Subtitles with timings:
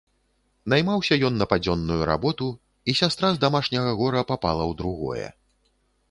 [0.71, 2.47] Наймаўся ён на падзённую работу,
[2.93, 5.27] і сястра з дамашняга гора папала ў другое.